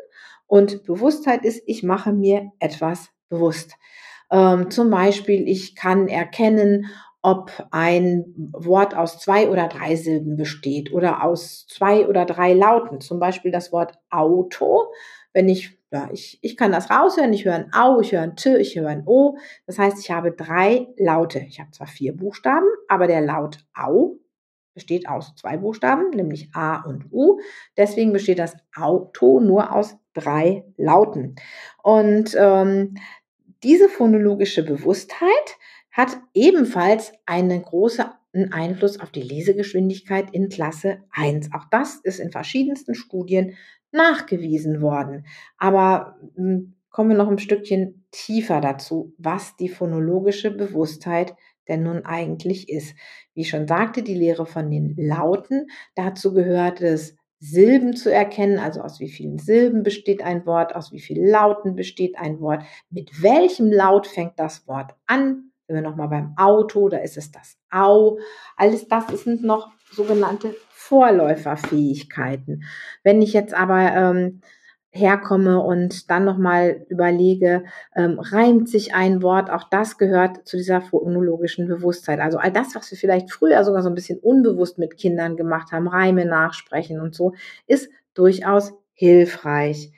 und 0.47 0.83
Bewusstheit 0.83 1.45
ist, 1.45 1.63
ich 1.65 1.83
mache 1.83 2.13
mir 2.13 2.51
etwas 2.59 3.09
bewusst. 3.29 3.73
Ähm, 4.31 4.69
zum 4.71 4.89
Beispiel, 4.89 5.47
ich 5.47 5.75
kann 5.75 6.07
erkennen, 6.07 6.87
ob 7.21 7.67
ein 7.71 8.51
Wort 8.51 8.95
aus 8.95 9.19
zwei 9.19 9.49
oder 9.49 9.67
drei 9.67 9.95
Silben 9.95 10.35
besteht 10.35 10.91
oder 10.91 11.23
aus 11.23 11.65
zwei 11.67 12.07
oder 12.07 12.25
drei 12.25 12.53
Lauten. 12.53 12.99
Zum 12.99 13.19
Beispiel 13.19 13.51
das 13.51 13.71
Wort 13.71 13.97
Auto. 14.09 14.91
Wenn 15.31 15.47
ich, 15.47 15.79
ja, 15.89 16.09
ich, 16.11 16.37
ich 16.41 16.57
kann 16.57 16.73
das 16.73 16.89
raushören, 16.89 17.31
ich 17.31 17.45
höre 17.45 17.55
ein 17.55 17.73
Au, 17.73 18.01
ich 18.01 18.11
höre 18.11 18.21
ein 18.21 18.35
T, 18.35 18.57
ich 18.57 18.75
höre 18.75 18.89
ein 18.89 19.07
O. 19.07 19.37
Das 19.65 19.79
heißt, 19.79 19.99
ich 19.99 20.11
habe 20.11 20.33
drei 20.33 20.87
Laute. 20.97 21.39
Ich 21.39 21.61
habe 21.61 21.71
zwar 21.71 21.87
vier 21.87 22.15
Buchstaben, 22.15 22.67
aber 22.89 23.07
der 23.07 23.21
Laut 23.21 23.65
Au 23.73 24.17
besteht 24.73 25.07
aus 25.07 25.33
zwei 25.35 25.57
Buchstaben, 25.57 26.09
nämlich 26.11 26.49
A 26.53 26.81
und 26.81 27.11
U. 27.11 27.39
Deswegen 27.77 28.13
besteht 28.13 28.39
das 28.39 28.55
Auto 28.75 29.39
nur 29.39 29.73
aus 29.73 29.95
drei 30.13 30.65
Lauten. 30.77 31.35
Und 31.81 32.35
ähm, 32.37 32.95
diese 33.63 33.89
phonologische 33.89 34.63
Bewusstheit 34.63 35.57
hat 35.91 36.17
ebenfalls 36.33 37.13
einen 37.25 37.61
großen 37.61 38.05
Einfluss 38.51 38.99
auf 38.99 39.11
die 39.11 39.21
Lesegeschwindigkeit 39.21 40.31
in 40.31 40.49
Klasse 40.49 40.97
1. 41.11 41.53
Auch 41.53 41.65
das 41.69 41.97
ist 41.97 42.19
in 42.19 42.31
verschiedensten 42.31 42.95
Studien 42.95 43.55
nachgewiesen 43.91 44.81
worden. 44.81 45.25
Aber 45.57 46.17
hm, 46.35 46.73
kommen 46.89 47.09
wir 47.09 47.17
noch 47.17 47.29
ein 47.29 47.39
Stückchen 47.39 48.05
tiefer 48.11 48.59
dazu, 48.59 49.13
was 49.17 49.55
die 49.55 49.69
phonologische 49.69 50.51
Bewusstheit 50.51 51.35
denn 51.67 51.83
nun 51.83 52.05
eigentlich 52.05 52.69
ist. 52.69 52.95
Wie 53.33 53.45
schon 53.45 53.67
sagte, 53.67 54.03
die 54.03 54.15
Lehre 54.15 54.45
von 54.45 54.69
den 54.69 54.95
Lauten. 54.97 55.67
Dazu 55.95 56.33
gehört 56.33 56.81
es, 56.81 57.15
Silben 57.45 57.93
zu 57.93 58.09
erkennen, 58.09 58.57
also 58.57 58.79
aus 58.79 59.01
wie 59.01 59.09
vielen 59.09 59.37
Silben 59.37 59.83
besteht 59.83 60.23
ein 60.23 60.45
Wort, 60.45 60.75
aus 60.75 60.93
wie 60.93 61.01
vielen 61.01 61.27
Lauten 61.27 61.75
besteht 61.75 62.17
ein 62.17 62.39
Wort, 62.39 62.63
mit 62.89 63.21
welchem 63.21 63.69
Laut 63.69 64.07
fängt 64.07 64.39
das 64.39 64.65
Wort 64.65 64.95
an. 65.07 65.51
Sind 65.67 65.75
wir 65.75 65.81
nochmal 65.81 66.07
beim 66.07 66.35
Auto, 66.37 66.87
da 66.87 66.97
ist 66.97 67.17
es 67.17 67.31
das 67.31 67.57
Au. 67.69 68.17
Alles 68.55 68.87
das 68.87 69.07
sind 69.07 69.43
noch 69.43 69.71
sogenannte 69.91 70.55
Vorläuferfähigkeiten. 70.69 72.63
Wenn 73.03 73.21
ich 73.21 73.33
jetzt 73.33 73.53
aber 73.53 73.93
ähm, 73.93 74.41
herkomme 74.93 75.59
und 75.59 76.11
dann 76.11 76.23
nochmal 76.23 76.85
überlege, 76.87 77.63
ähm, 77.95 78.19
reimt 78.19 78.69
sich 78.69 78.93
ein 78.93 79.23
Wort, 79.23 79.49
auch 79.49 79.63
das 79.69 79.97
gehört 79.97 80.47
zu 80.47 80.55
dieser 80.55 80.81
phonologischen 80.81 81.67
Bewusstheit. 81.67 82.19
Also 82.19 82.37
all 82.37 82.51
das, 82.51 82.75
was 82.75 82.91
wir 82.91 82.97
vielleicht 82.97 83.31
früher 83.31 83.63
sogar 83.63 83.81
so 83.81 83.89
ein 83.89 83.95
bisschen 83.95 84.19
unbewusst 84.19 84.77
mit 84.77 84.97
Kindern 84.97 85.35
gemacht 85.35 85.71
haben, 85.71 85.87
Reime 85.87 86.25
nachsprechen 86.25 87.01
und 87.01 87.15
so, 87.15 87.33
ist 87.65 87.89
durchaus 88.13 88.73
hilfreich. 88.93 89.91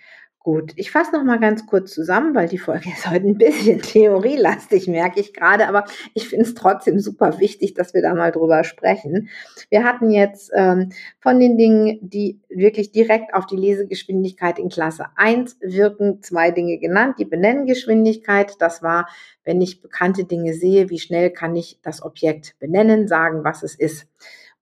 Gut, 0.46 0.74
ich 0.76 0.92
fasse 0.92 1.12
noch 1.12 1.24
mal 1.24 1.40
ganz 1.40 1.66
kurz 1.66 1.92
zusammen, 1.92 2.36
weil 2.36 2.48
die 2.48 2.60
Folge 2.60 2.90
ist 2.96 3.10
heute 3.10 3.26
ein 3.26 3.40
bisschen 3.40 3.82
theorielastig, 3.82 4.88
merke 4.88 5.20
ich 5.20 5.34
gerade, 5.34 5.68
aber 5.68 5.86
ich 6.14 6.28
finde 6.28 6.46
es 6.46 6.54
trotzdem 6.54 7.00
super 7.00 7.40
wichtig, 7.40 7.74
dass 7.74 7.96
wir 7.96 8.04
da 8.04 8.14
mal 8.14 8.32
drüber 8.32 8.64
sprechen. 8.64 9.30
Wir 9.72 9.84
hatten 9.84 10.12
jetzt 10.12 10.52
ähm, 10.56 10.92
von 11.20 11.40
den 11.40 11.58
Dingen, 11.58 11.98
die 12.00 12.42
wirklich 12.48 12.92
direkt 12.92 13.34
auf 13.34 13.48
die 13.48 13.56
Lesegeschwindigkeit 13.56 14.60
in 14.60 14.70
Klasse 14.70 15.08
1 15.16 15.58
wirken, 15.62 16.22
zwei 16.22 16.52
Dinge 16.52 16.78
genannt. 16.78 17.16
Die 17.18 17.26
Benenngeschwindigkeit, 17.26 18.54
das 18.60 18.84
war, 18.84 19.10
wenn 19.46 19.60
ich 19.62 19.82
bekannte 19.82 20.26
Dinge 20.26 20.54
sehe, 20.54 20.92
wie 20.92 21.00
schnell 21.00 21.32
kann 21.32 21.56
ich 21.56 21.80
das 21.82 22.04
Objekt 22.04 22.54
benennen, 22.60 23.08
sagen, 23.08 23.44
was 23.44 23.64
es 23.64 23.74
ist 23.74 24.06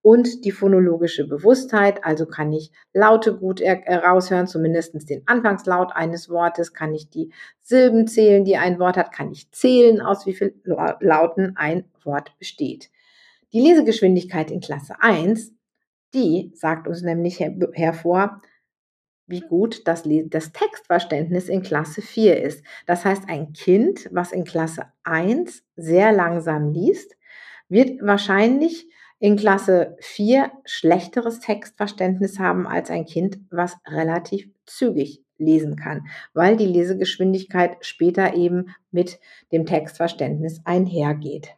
und 0.04 0.44
die 0.46 0.52
phonologische 0.52 1.26
Bewusstheit. 1.26 2.04
Also 2.04 2.28
kann 2.28 2.54
ich 2.54 2.72
Laute 2.94 3.36
gut 3.36 3.62
heraushören, 3.62 4.46
zumindest 4.46 5.10
den 5.10 5.24
Anfangslaut 5.26 5.94
eines 5.96 6.30
Wortes, 6.30 6.74
kann 6.74 6.94
ich 6.94 7.10
die 7.10 7.32
Silben 7.64 8.06
zählen, 8.06 8.44
die 8.44 8.58
ein 8.58 8.78
Wort 8.78 8.98
hat, 8.98 9.12
kann 9.12 9.32
ich 9.32 9.50
zählen, 9.52 10.02
aus 10.02 10.28
wie 10.28 10.34
vielen 10.34 10.62
Lauten 11.00 11.54
ein 11.56 11.86
Wort 12.04 12.38
besteht. 12.38 12.92
Die 13.54 13.62
Lesegeschwindigkeit 13.62 14.52
in 14.52 14.60
Klasse 14.60 14.96
1, 15.00 15.54
die 16.14 16.52
sagt 16.54 16.88
uns 16.88 17.02
nämlich 17.02 17.40
her 17.40 17.56
hervor, 17.72 18.42
wie 19.26 19.40
gut 19.40 19.88
das, 19.88 20.04
das, 20.26 20.52
Textverständnis 20.52 21.48
in 21.48 21.62
Klasse 21.62 22.02
4 22.02 22.44
ist. 22.44 22.62
Das 22.86 23.06
heißt, 23.06 23.30
ein 23.30 23.54
Kind, 23.54 24.10
was 24.12 24.34
in 24.34 24.44
Klasse 24.44 24.88
1 25.06 25.64
sehr 25.78 26.12
langsam 26.12 26.74
liest, 26.74 27.16
wird 27.70 28.02
wahrscheinlich 28.02 28.90
in 29.24 29.38
Klasse 29.38 29.96
4 30.02 30.52
schlechteres 30.66 31.40
Textverständnis 31.40 32.40
haben 32.40 32.68
als 32.68 32.90
ein 32.90 33.06
Kind, 33.06 33.40
was 33.50 33.78
relativ 33.88 34.50
zügig 34.66 35.24
lesen 35.38 35.78
kann, 35.78 36.08
weil 36.34 36.58
die 36.58 36.66
Lesegeschwindigkeit 36.66 37.78
später 37.80 38.34
eben 38.34 38.76
mit 38.92 39.22
dem 39.54 39.66
Textverständnis 39.66 40.60
einhergeht. 40.66 41.52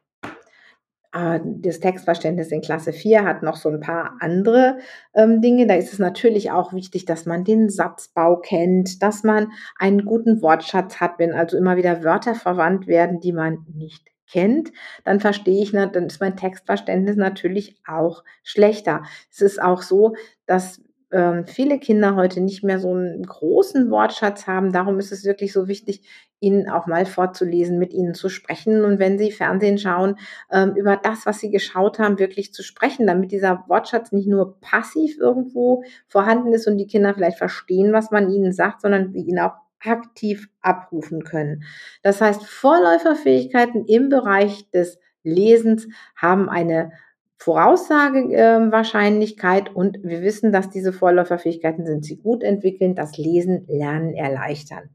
Äh, 1.12 1.40
das 1.44 1.80
Textverständnis 1.80 2.52
in 2.52 2.62
Klasse 2.62 2.94
4 2.94 3.24
hat 3.24 3.42
noch 3.42 3.56
so 3.56 3.70
ein 3.70 3.80
paar 3.80 4.16
andere 4.20 4.78
ähm, 5.16 5.42
Dinge. 5.42 5.66
Da 5.66 5.74
ist 5.74 5.92
es 5.92 5.98
natürlich 5.98 6.52
auch 6.52 6.72
wichtig, 6.72 7.06
dass 7.06 7.26
man 7.26 7.44
den 7.44 7.72
Satzbau 7.72 8.36
kennt, 8.36 9.02
dass 9.02 9.24
man 9.24 9.48
einen 9.80 10.06
guten 10.06 10.44
Wortschatz 10.44 10.98
hat, 11.00 11.18
wenn 11.18 11.34
also 11.34 11.58
immer 11.58 11.78
wieder 11.78 12.04
Wörter 12.04 12.36
verwandt 12.36 12.86
werden, 12.86 13.22
die 13.22 13.34
man 13.34 13.66
nicht 13.74 14.15
kennt, 14.32 14.72
dann 15.04 15.20
verstehe 15.20 15.62
ich, 15.62 15.72
dann 15.72 16.08
ist 16.08 16.22
mein 16.22 16.38
Textverständnis 16.38 17.16
natürlich 17.16 17.76
auch 17.88 18.24
schlechter. 18.44 19.04
Es 19.32 19.42
ist 19.42 19.62
auch 19.62 19.82
so, 19.82 20.16
dass 20.46 20.82
ähm, 21.12 21.46
viele 21.46 21.80
Kinder 21.80 22.16
heute 22.16 22.42
nicht 22.42 22.64
mehr 22.64 22.80
so 22.80 22.92
einen 22.92 23.24
großen 23.24 23.90
Wortschatz 23.92 24.48
haben. 24.48 24.74
Darum 24.74 25.00
ist 25.00 25.12
es 25.12 25.24
wirklich 25.24 25.54
so 25.54 25.68
wichtig, 25.68 26.02
ihnen 26.40 26.70
auch 26.70 26.88
mal 26.88 27.06
vorzulesen, 27.06 27.80
mit 27.80 27.94
ihnen 27.94 28.14
zu 28.14 28.28
sprechen 28.28 28.84
und 28.84 29.00
wenn 29.00 29.18
sie 29.18 29.32
Fernsehen 29.32 29.78
schauen, 29.78 30.18
ähm, 30.52 30.74
über 30.76 30.98
das, 30.98 31.26
was 31.26 31.40
sie 31.40 31.50
geschaut 31.50 32.00
haben, 32.00 32.20
wirklich 32.20 32.54
zu 32.54 32.64
sprechen, 32.64 33.08
damit 33.08 33.32
dieser 33.32 33.64
Wortschatz 33.68 34.12
nicht 34.12 34.28
nur 34.28 34.60
passiv 34.60 35.18
irgendwo 35.18 35.84
vorhanden 36.08 36.54
ist 36.54 36.68
und 36.68 36.78
die 36.78 36.88
Kinder 36.88 37.14
vielleicht 37.14 37.38
verstehen, 37.38 37.94
was 37.94 38.12
man 38.12 38.30
ihnen 38.30 38.52
sagt, 38.52 38.82
sondern 38.82 39.12
sie 39.14 39.22
ihn 39.22 39.40
auch 39.40 39.54
aktiv 39.84 40.48
abrufen 40.62 41.24
können. 41.24 41.64
Das 42.02 42.22
heißt, 42.22 42.46
Vorläuferfähigkeiten 42.46 43.86
im 43.86 44.10
Bereich 44.10 44.70
des 44.72 45.00
Lesens 45.24 45.88
haben 46.16 46.50
eine 46.50 46.92
Voraussagewahrscheinlichkeit 47.38 49.70
äh, 49.70 49.72
und 49.72 50.00
wir 50.04 50.22
wissen, 50.22 50.52
dass 50.52 50.70
diese 50.70 50.94
Vorläuferfähigkeiten 50.94 51.86
sind 51.86 52.06
sie 52.06 52.18
gut 52.18 52.44
entwickeln, 52.44 52.96
das 52.96 53.18
Lesen, 53.18 53.66
Lernen 53.68 54.14
erleichtern. 54.14 54.90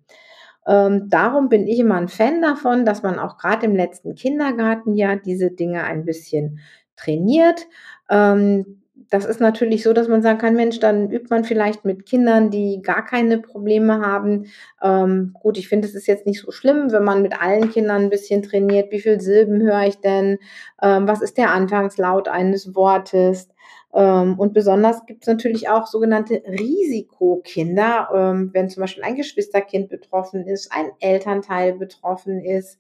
Ähm, 0.67 1.09
darum 1.09 1.49
bin 1.49 1.67
ich 1.67 1.79
immer 1.79 1.97
ein 1.97 2.09
Fan 2.09 2.43
davon, 2.43 2.85
dass 2.85 3.03
man 3.03 3.19
auch 3.19 3.39
gerade 3.39 3.67
im 3.67 3.77
letzten 3.77 4.15
Kindergartenjahr 4.15 5.17
diese 5.17 5.51
Dinge 5.51 5.85
ein 5.85 6.05
bisschen 6.05 6.61
trainiert. 6.97 7.67
Ähm, 8.09 8.80
das 9.09 9.25
ist 9.25 9.41
natürlich 9.41 9.83
so, 9.83 9.93
dass 9.93 10.09
man 10.09 10.23
sagen 10.23 10.39
kann, 10.39 10.55
Mensch, 10.55 10.79
dann 10.79 11.11
übt 11.11 11.29
man 11.31 11.45
vielleicht 11.45 11.85
mit 11.85 12.07
Kindern, 12.07 12.51
die 12.51 12.83
gar 12.83 13.05
keine 13.05 13.39
Probleme 13.39 14.01
haben. 14.01 14.47
Ähm, 14.83 15.35
gut, 15.35 15.59
ich 15.59 15.69
finde, 15.69 15.89
es 15.89 15.95
ist 15.95 16.07
jetzt 16.07 16.27
nicht 16.27 16.41
so 16.41 16.51
schlimm, 16.51 16.93
wenn 16.93 17.05
man 17.05 17.23
mit 17.23 17.41
allen 17.41 17.71
Kindern 17.71 18.03
ein 18.03 18.11
bisschen 18.11 18.43
trainiert. 18.43 18.93
Wie 18.93 19.01
viele 19.01 19.21
Silben 19.21 19.63
höre 19.63 19.87
ich 19.87 20.01
denn? 20.01 20.39
Ähm, 20.83 21.09
was 21.09 21.23
ist 21.23 21.39
der 21.39 21.51
Anfangslaut 21.53 22.29
eines 22.29 22.75
Wortes? 22.75 23.49
Ähm, 23.93 24.39
und 24.39 24.53
besonders 24.53 25.05
gibt 25.07 25.23
es 25.23 25.29
natürlich 25.29 25.69
auch 25.69 25.87
sogenannte 25.87 26.43
Risikokinder, 26.47 28.09
ähm, 28.15 28.51
wenn 28.53 28.69
zum 28.69 28.83
Beispiel 28.83 29.03
ein 29.03 29.17
Geschwisterkind 29.17 29.89
betroffen 29.89 30.47
ist, 30.47 30.71
ein 30.73 30.91
Elternteil 31.01 31.75
betroffen 31.75 32.41
ist 32.41 32.79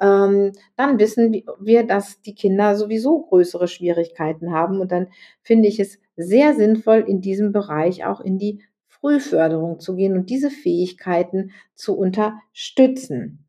ähm, 0.00 0.52
dann 0.76 0.98
wissen 0.98 1.42
wir, 1.60 1.86
dass 1.86 2.22
die 2.22 2.34
Kinder 2.34 2.74
sowieso 2.74 3.20
größere 3.20 3.68
Schwierigkeiten 3.68 4.52
haben. 4.52 4.80
Und 4.80 4.92
dann 4.92 5.08
finde 5.42 5.68
ich 5.68 5.78
es 5.78 5.98
sehr 6.16 6.54
sinnvoll, 6.54 7.04
in 7.06 7.20
diesem 7.20 7.52
Bereich 7.52 8.04
auch 8.04 8.20
in 8.20 8.38
die 8.38 8.62
Frühförderung 8.86 9.78
zu 9.78 9.94
gehen 9.96 10.16
und 10.16 10.30
diese 10.30 10.50
Fähigkeiten 10.50 11.52
zu 11.74 11.96
unterstützen. 11.96 13.46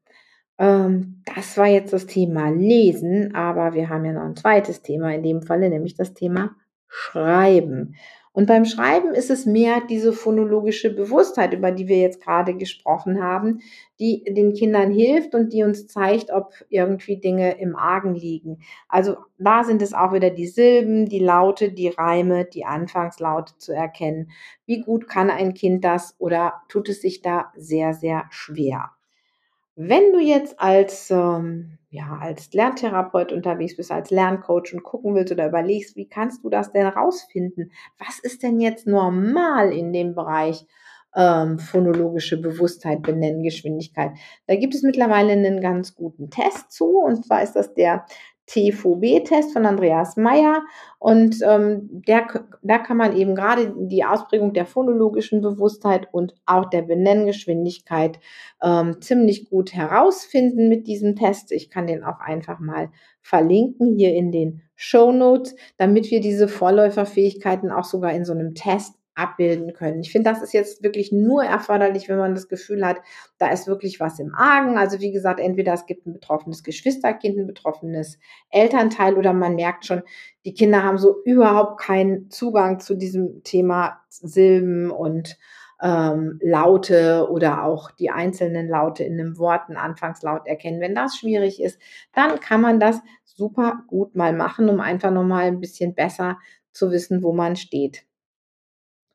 Das 0.58 1.58
war 1.58 1.66
jetzt 1.66 1.92
das 1.92 2.06
Thema 2.06 2.50
Lesen, 2.50 3.34
aber 3.34 3.74
wir 3.74 3.90
haben 3.90 4.06
ja 4.06 4.14
noch 4.14 4.22
ein 4.22 4.36
zweites 4.36 4.84
Thema 4.84 5.12
in 5.12 5.24
dem 5.24 5.42
Falle, 5.42 5.70
nämlich 5.70 5.96
das 5.96 6.14
Thema 6.14 6.56
Schreiben. 6.94 7.96
Und 8.34 8.48
beim 8.48 8.66
Schreiben 8.66 9.14
ist 9.14 9.30
es 9.30 9.46
mehr 9.46 9.82
diese 9.90 10.14
phonologische 10.14 10.94
Bewusstheit, 10.94 11.54
über 11.54 11.72
die 11.72 11.88
wir 11.88 12.00
jetzt 12.00 12.22
gerade 12.22 12.56
gesprochen 12.56 13.22
haben, 13.22 13.60
die 14.00 14.24
den 14.26 14.54
Kindern 14.54 14.92
hilft 14.92 15.34
und 15.34 15.52
die 15.54 15.64
uns 15.64 15.88
zeigt, 15.88 16.32
ob 16.32 16.54
irgendwie 16.70 17.18
Dinge 17.18 17.60
im 17.60 17.76
Argen 17.76 18.14
liegen. 18.14 18.60
Also 18.88 19.18
da 19.38 19.64
sind 19.64 19.82
es 19.82 19.94
auch 19.94 20.14
wieder 20.14 20.30
die 20.30 20.48
Silben, 20.48 21.08
die 21.08 21.20
Laute, 21.20 21.72
die 21.72 21.90
Reime, 21.90 22.46
die 22.46 22.66
Anfangslaute 22.66 23.58
zu 23.58 23.74
erkennen. 23.74 24.32
Wie 24.66 24.82
gut 24.82 25.08
kann 25.08 25.30
ein 25.30 25.54
Kind 25.54 25.84
das 25.84 26.16
oder 26.18 26.62
tut 26.70 26.90
es 26.90 27.02
sich 27.02 27.22
da 27.22 27.52
sehr, 27.56 27.94
sehr 27.94 28.26
schwer? 28.30 28.92
Wenn 29.84 30.14
du 30.14 30.20
jetzt 30.20 30.60
als, 30.60 31.10
ähm, 31.10 31.80
ja, 31.90 32.20
als 32.22 32.54
Lerntherapeut 32.54 33.32
unterwegs 33.32 33.76
bist, 33.76 33.92
als 33.92 34.12
Lerncoach 34.12 34.74
und 34.74 34.84
gucken 34.84 35.16
willst 35.16 35.32
oder 35.34 35.48
überlegst, 35.48 35.96
wie 35.96 36.08
kannst 36.08 36.44
du 36.44 36.50
das 36.50 36.72
denn 36.72 36.86
rausfinden? 36.86 37.72
Was 37.98 38.20
ist 38.20 38.44
denn 38.44 38.60
jetzt 38.60 38.86
normal 38.86 39.74
in 39.74 39.92
dem 39.92 40.14
Bereich 40.14 40.68
ähm, 41.16 41.58
phonologische 41.58 42.40
Bewusstheit, 42.40 43.02
Benennen, 43.02 43.42
Geschwindigkeit? 43.42 44.12
Da 44.46 44.56
gibt 44.56 44.76
es 44.76 44.84
mittlerweile 44.84 45.32
einen 45.32 45.62
ganz 45.62 45.96
guten 45.96 46.30
Test 46.30 46.72
zu, 46.72 47.00
und 47.00 47.26
zwar 47.26 47.42
ist 47.42 47.54
das 47.54 47.74
der 47.74 48.06
TVB-Test 48.48 49.54
von 49.54 49.66
Andreas 49.66 50.18
Meyer. 50.18 50.62
Und 51.00 51.38
ähm, 51.44 51.90
der, 52.08 52.28
da 52.62 52.78
kann 52.78 52.98
man 52.98 53.16
eben 53.16 53.36
gerade 53.36 53.74
die 53.78 54.04
Ausprägung 54.04 54.54
der 54.54 54.66
phonologischen 54.66 55.42
Bewusstheit 55.42 56.08
und 56.12 56.36
auch 56.46 56.70
der 56.70 56.82
Benenngeschwindigkeit 56.84 58.20
ähm, 58.62 59.02
ziemlich 59.02 59.50
gut 59.50 59.74
herausfinden 59.74 60.70
mit 60.70 60.88
diesem 60.88 61.16
Test. 61.16 61.52
Ich 61.52 61.70
kann 61.70 61.88
den 61.88 62.04
auch 62.04 62.20
einfach 62.20 62.60
mal 62.60 62.90
verlinken 63.22 63.96
hier 63.96 64.14
in 64.14 64.32
den 64.32 64.62
Show 64.76 65.12
Notes, 65.12 65.56
damit 65.78 66.10
wir 66.12 66.22
diese 66.22 66.48
Vorläuferfähigkeiten 66.48 67.72
auch 67.72 67.86
sogar 67.86 68.14
in 68.14 68.26
so 68.26 68.34
einem 68.34 68.56
Test 68.56 68.96
abbilden 69.16 69.74
können. 69.74 70.02
Ich 70.02 70.12
finde, 70.12 70.30
das 70.30 70.42
ist 70.42 70.54
jetzt 70.54 70.84
wirklich 70.84 71.12
nur 71.12 71.44
erforderlich, 71.44 72.08
wenn 72.08 72.18
man 72.18 72.34
das 72.34 72.48
Gefühl 72.48 72.86
hat, 72.86 72.98
da 73.38 73.52
ist 73.52 73.68
wirklich 73.68 74.00
was 74.00 74.20
im 74.20 74.34
Argen. 74.34 74.78
Also 74.78 75.00
wie 75.00 75.12
gesagt, 75.12 75.40
entweder 75.40 75.74
es 75.74 75.86
gibt 75.86 76.06
ein 76.08 76.14
betroffenes 76.14 76.64
Geschwisterkind, 76.64 77.38
ein 77.38 77.48
betroffenes 77.48 78.20
Elternteil 78.50 79.18
oder 79.18 79.34
man 79.34 79.56
merkt 79.56 79.86
schon, 79.86 80.04
die 80.46 80.54
Kinder 80.54 80.84
haben 80.84 80.98
so 80.98 81.22
überhaupt 81.26 81.82
keinen 81.82 82.30
Zugang 82.30 82.80
zu 82.80 82.96
diesem 82.96 83.44
Thema 83.44 84.02
Silben 84.10 84.92
und 84.92 85.38
ähm, 85.82 86.40
Laute 86.42 87.28
oder 87.30 87.64
auch 87.64 87.92
die 87.92 88.12
einzelnen 88.12 88.70
Laute 88.70 89.04
in 89.04 89.20
einem 89.20 89.38
Wort, 89.38 89.68
einen 89.68 89.78
Anfangslaut 89.78 90.48
erkennen. 90.48 90.80
Wenn 90.80 90.96
das 90.96 91.18
schwierig 91.18 91.62
ist, 91.62 91.80
dann 92.14 92.40
kann 92.40 92.62
man 92.62 92.80
das 92.80 93.02
super 93.24 93.84
gut 93.88 94.16
mal 94.16 94.34
machen, 94.34 94.70
um 94.70 94.80
einfach 94.80 95.12
nochmal 95.12 95.46
ein 95.46 95.60
bisschen 95.60 95.96
besser 95.96 96.38
zu 96.72 96.92
wissen, 96.92 97.24
wo 97.24 97.34
man 97.34 97.56
steht. 97.56 98.06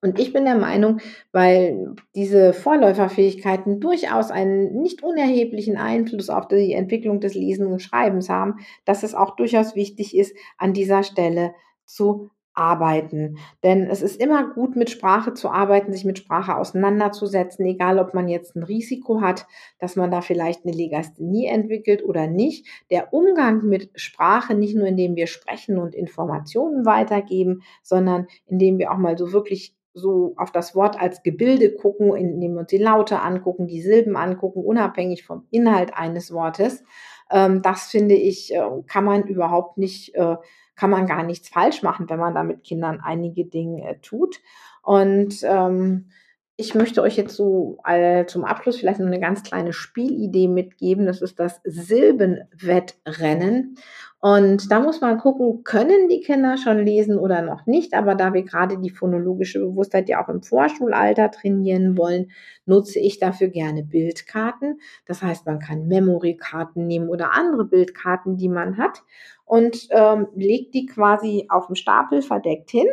Und 0.07 0.21
ich 0.21 0.33
bin 0.33 0.45
der 0.45 0.55
Meinung, 0.55 1.01
weil 1.33 1.97
diese 2.15 2.53
Vorläuferfähigkeiten 2.53 3.81
durchaus 3.81 4.31
einen 4.31 4.81
nicht 4.81 5.03
unerheblichen 5.03 5.77
Einfluss 5.77 6.31
auf 6.31 6.47
die 6.47 6.75
Entwicklung 6.75 7.19
des 7.19 7.35
Lesens 7.35 7.69
und 7.69 7.83
Schreibens 7.83 8.29
haben, 8.29 8.61
dass 8.85 9.03
es 9.03 9.17
auch 9.17 9.35
durchaus 9.35 9.75
wichtig 9.75 10.17
ist, 10.17 10.37
an 10.59 10.73
dieser 10.73 11.03
Stelle 11.03 11.55
zu 11.87 12.31
arbeiten. 12.57 13.37
Denn 13.63 13.89
es 13.91 14.01
ist 14.01 14.21
immer 14.21 14.55
gut, 14.55 14.77
mit 14.77 14.91
Sprache 14.91 15.35
zu 15.35 15.51
arbeiten, 15.51 15.93
sich 15.93 16.05
mit 16.05 16.19
Sprache 16.19 16.57
auseinanderzusetzen, 16.57 17.67
egal 17.67 17.99
ob 17.99 18.15
man 18.15 18.29
jetzt 18.29 18.57
ein 18.57 18.63
Risiko 18.63 19.21
hat, 19.21 19.47
dass 19.79 19.97
man 19.97 20.11
da 20.11 20.23
vielleicht 20.23 20.65
eine 20.65 20.75
Legasthenie 20.75 21.47
entwickelt 21.47 22.05
oder 22.05 22.27
nicht. 22.27 22.67
Der 22.91 23.13
Umgang 23.13 23.67
mit 23.67 23.91
Sprache, 23.95 24.55
nicht 24.55 24.75
nur 24.75 24.87
indem 24.87 25.17
wir 25.17 25.27
sprechen 25.27 25.79
und 25.79 25.95
Informationen 25.95 26.87
weitergeben, 26.87 27.63
sondern 27.83 28.27
indem 28.47 28.79
wir 28.79 28.91
auch 28.91 28.99
mal 28.99 29.19
so 29.19 29.33
wirklich 29.33 29.75
so 29.97 30.35
auf 30.37 30.53
das 30.53 30.75
Wort 30.75 31.01
als 31.01 31.23
Gebilde 31.23 31.75
gucken, 31.75 32.15
indem 32.15 32.53
wir 32.53 32.61
uns 32.61 32.69
die 32.69 32.79
Laute 32.79 33.21
angucken, 33.21 33.67
die 33.67 33.81
Silben 33.81 34.15
angucken, 34.17 34.63
unabhängig 34.63 35.25
vom 35.25 35.47
Inhalt 35.51 35.95
eines 35.95 36.33
Wortes. 36.33 36.85
Ähm, 37.31 37.63
das 37.63 37.87
finde 37.87 38.15
ich, 38.15 38.55
äh, 38.55 38.63
kann 38.87 39.05
man 39.05 39.25
überhaupt 39.25 39.79
nicht, 39.79 40.15
äh, 40.15 40.37
kann 40.77 40.91
man 40.91 41.07
gar 41.07 41.23
nichts 41.23 41.49
falsch 41.49 41.83
machen, 41.83 42.09
wenn 42.11 42.21
man 42.21 42.35
da 42.35 42.43
mit 42.43 42.63
Kindern 42.63 43.01
einige 43.03 43.47
Dinge 43.47 43.89
äh, 43.89 43.99
tut. 44.01 44.43
Und 44.83 45.43
ähm, 45.43 46.11
ich 46.59 46.75
möchte 46.75 47.03
euch 47.03 47.17
jetzt 47.17 47.37
so 47.37 47.79
äh, 47.85 48.25
zum 48.25 48.45
Abschluss 48.45 48.79
vielleicht 48.79 48.99
noch 48.99 49.07
eine 49.07 49.21
ganz 49.21 49.43
kleine 49.43 49.75
Spielidee 49.75 50.49
mitgeben. 50.49 51.05
Das 51.05 51.21
ist 51.21 51.39
das 51.39 51.61
Silbenwettrennen. 51.65 53.77
Und 54.21 54.73
da 54.73 54.81
muss 54.81 55.03
man 55.03 55.19
gucken, 55.19 55.65
können 55.65 56.09
die 56.09 56.21
Kinder 56.21 56.57
schon 56.57 56.83
lesen 56.83 57.19
oder 57.19 57.43
noch 57.43 57.67
nicht. 57.67 57.93
Aber 57.93 58.15
da 58.15 58.33
wir 58.33 58.43
gerade 58.43 58.79
die 58.79 58.89
phonologische 58.89 59.61
Bewusstheit 59.61 60.09
ja 60.09 60.25
auch 60.25 60.31
im 60.31 60.43
Vorschulalter 60.43 61.31
trainieren 61.31 61.99
wollen, 61.99 62.31
nutze 62.65 63.01
ich 63.01 63.19
dafür 63.19 63.49
gerne 63.49 63.85
Bildkarten. 63.85 64.81
Das 65.05 65.23
heißt, 65.23 65.45
man 65.45 65.59
kann 65.59 65.89
Memory-Karten 65.89 66.87
nehmen 66.87 67.11
oder 67.11 67.35
andere 67.35 67.67
Bildkarten, 67.67 68.39
die 68.39 68.49
man 68.49 68.79
hat 68.79 69.03
und 69.45 69.89
ähm, 69.91 70.29
legt 70.35 70.73
die 70.73 70.87
quasi 70.87 71.45
auf 71.51 71.67
dem 71.67 71.77
Stapel 71.77 72.23
verdeckt 72.23 72.71
hin. 72.71 72.87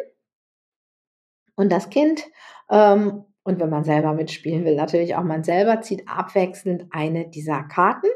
Und 1.56 1.72
das 1.72 1.90
Kind 1.90 2.24
ähm, 2.70 3.24
und 3.44 3.60
wenn 3.60 3.70
man 3.70 3.84
selber 3.84 4.14
mitspielen 4.14 4.64
will, 4.64 4.76
natürlich 4.76 5.16
auch 5.16 5.24
man 5.24 5.44
selber 5.44 5.82
zieht 5.82 6.08
abwechselnd 6.08 6.86
eine 6.92 7.28
dieser 7.28 7.64
Karten, 7.64 8.08